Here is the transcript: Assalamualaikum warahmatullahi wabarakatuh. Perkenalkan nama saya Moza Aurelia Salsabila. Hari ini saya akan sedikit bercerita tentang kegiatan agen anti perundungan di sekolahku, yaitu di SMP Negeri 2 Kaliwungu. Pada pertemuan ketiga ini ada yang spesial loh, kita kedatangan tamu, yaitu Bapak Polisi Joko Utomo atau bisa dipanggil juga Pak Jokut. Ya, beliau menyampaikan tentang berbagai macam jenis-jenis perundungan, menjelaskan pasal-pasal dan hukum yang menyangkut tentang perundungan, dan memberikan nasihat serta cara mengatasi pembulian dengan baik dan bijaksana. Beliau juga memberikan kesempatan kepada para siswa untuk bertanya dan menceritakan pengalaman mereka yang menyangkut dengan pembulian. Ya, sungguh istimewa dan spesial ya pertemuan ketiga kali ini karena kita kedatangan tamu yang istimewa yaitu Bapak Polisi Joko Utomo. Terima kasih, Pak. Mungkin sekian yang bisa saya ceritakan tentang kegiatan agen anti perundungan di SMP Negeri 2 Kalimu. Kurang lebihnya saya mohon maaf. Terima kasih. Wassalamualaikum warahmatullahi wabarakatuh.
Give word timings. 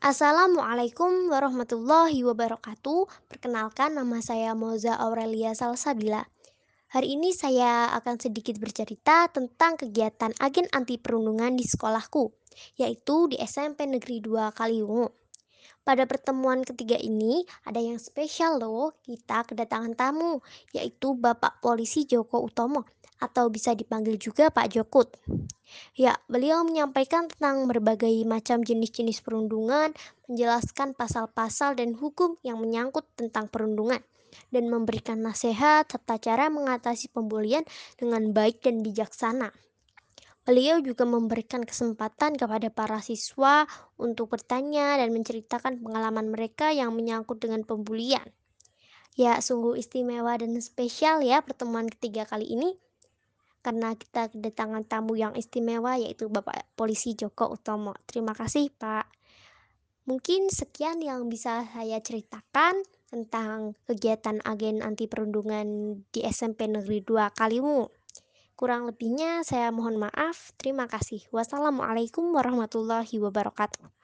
Assalamualaikum 0.00 1.28
warahmatullahi 1.28 2.24
wabarakatuh. 2.24 3.28
Perkenalkan 3.28 4.00
nama 4.00 4.24
saya 4.24 4.56
Moza 4.56 4.96
Aurelia 4.96 5.52
Salsabila. 5.52 6.24
Hari 6.88 7.20
ini 7.20 7.36
saya 7.36 7.92
akan 7.92 8.16
sedikit 8.16 8.56
bercerita 8.56 9.28
tentang 9.28 9.76
kegiatan 9.76 10.32
agen 10.40 10.72
anti 10.72 10.96
perundungan 10.96 11.52
di 11.52 11.68
sekolahku, 11.68 12.32
yaitu 12.80 13.28
di 13.28 13.36
SMP 13.44 13.84
Negeri 13.84 14.24
2 14.24 14.56
Kaliwungu. 14.56 15.19
Pada 15.80 16.04
pertemuan 16.04 16.60
ketiga 16.60 17.00
ini 17.00 17.42
ada 17.64 17.80
yang 17.80 17.96
spesial 17.96 18.60
loh, 18.60 18.92
kita 19.00 19.48
kedatangan 19.48 19.96
tamu, 19.96 20.44
yaitu 20.76 21.16
Bapak 21.16 21.64
Polisi 21.64 22.04
Joko 22.04 22.44
Utomo 22.44 22.84
atau 23.20 23.52
bisa 23.52 23.76
dipanggil 23.76 24.16
juga 24.16 24.48
Pak 24.48 24.66
Jokut. 24.72 25.08
Ya, 25.94 26.18
beliau 26.26 26.64
menyampaikan 26.66 27.28
tentang 27.30 27.68
berbagai 27.68 28.10
macam 28.26 28.64
jenis-jenis 28.64 29.22
perundungan, 29.22 29.94
menjelaskan 30.26 30.96
pasal-pasal 30.96 31.78
dan 31.78 31.94
hukum 31.94 32.40
yang 32.42 32.58
menyangkut 32.58 33.06
tentang 33.14 33.46
perundungan, 33.46 34.02
dan 34.50 34.64
memberikan 34.66 35.20
nasihat 35.22 35.86
serta 35.86 36.18
cara 36.18 36.50
mengatasi 36.50 37.12
pembulian 37.12 37.62
dengan 38.00 38.34
baik 38.34 38.64
dan 38.64 38.82
bijaksana. 38.82 39.52
Beliau 40.50 40.82
juga 40.82 41.06
memberikan 41.06 41.62
kesempatan 41.62 42.34
kepada 42.34 42.74
para 42.74 42.98
siswa 42.98 43.70
untuk 43.94 44.34
bertanya 44.34 44.98
dan 44.98 45.14
menceritakan 45.14 45.78
pengalaman 45.78 46.26
mereka 46.26 46.74
yang 46.74 46.90
menyangkut 46.90 47.38
dengan 47.38 47.62
pembulian. 47.62 48.26
Ya, 49.14 49.38
sungguh 49.38 49.78
istimewa 49.78 50.34
dan 50.34 50.58
spesial 50.58 51.22
ya 51.22 51.38
pertemuan 51.46 51.86
ketiga 51.86 52.26
kali 52.26 52.50
ini 52.50 52.74
karena 53.62 53.94
kita 53.94 54.34
kedatangan 54.34 54.90
tamu 54.90 55.14
yang 55.14 55.38
istimewa 55.38 55.94
yaitu 55.94 56.26
Bapak 56.26 56.66
Polisi 56.74 57.14
Joko 57.14 57.54
Utomo. 57.54 57.94
Terima 58.10 58.34
kasih, 58.34 58.74
Pak. 58.74 59.06
Mungkin 60.10 60.50
sekian 60.50 60.98
yang 60.98 61.30
bisa 61.30 61.62
saya 61.70 62.02
ceritakan 62.02 62.82
tentang 63.06 63.78
kegiatan 63.86 64.42
agen 64.42 64.82
anti 64.82 65.06
perundungan 65.06 66.02
di 66.10 66.26
SMP 66.26 66.66
Negeri 66.66 67.06
2 67.06 67.38
Kalimu. 67.38 67.99
Kurang 68.60 68.84
lebihnya 68.84 69.40
saya 69.40 69.72
mohon 69.72 69.96
maaf. 69.96 70.52
Terima 70.60 70.84
kasih. 70.84 71.24
Wassalamualaikum 71.32 72.28
warahmatullahi 72.36 73.16
wabarakatuh. 73.16 73.88